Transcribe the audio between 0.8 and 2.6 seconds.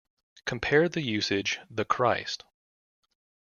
the usage "the Christ".